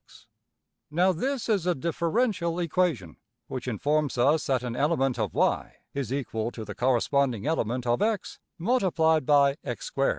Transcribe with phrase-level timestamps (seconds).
[0.51, 6.11] \] Now this is a ``differential equation'' which informs us that an element of~$y$ is
[6.11, 10.09] equal to the corresponding element of~$x$ multiplied by~$x^2$.